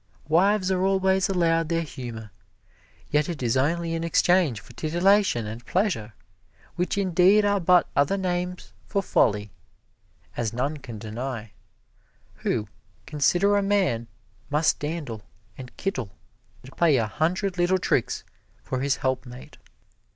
Wives 0.29 0.71
are 0.71 0.83
always 0.83 1.29
allowed 1.29 1.69
their 1.69 1.83
humor, 1.83 2.31
yet 3.11 3.29
it 3.29 3.43
is 3.43 3.55
only 3.55 3.93
in 3.93 4.03
exchange 4.03 4.59
for 4.59 4.73
titillation 4.73 5.45
and 5.45 5.63
pleasure, 5.63 6.13
which 6.75 6.97
indeed 6.97 7.45
are 7.45 7.59
but 7.59 7.87
other 7.95 8.17
names 8.17 8.73
for 8.87 9.03
Folly; 9.03 9.51
as 10.35 10.53
none 10.53 10.77
can 10.77 10.97
deny, 10.97 11.51
who 12.37 12.67
consider 13.05 13.51
how 13.53 13.59
a 13.59 13.61
man 13.61 14.07
must 14.49 14.79
dandle, 14.79 15.21
and 15.55 15.77
kittle, 15.77 16.09
and 16.63 16.75
play 16.75 16.97
a 16.97 17.05
hundred 17.05 17.59
little 17.59 17.77
tricks 17.77 18.23
for 18.63 18.79
his 18.79 18.95
helpmate. 18.95 19.57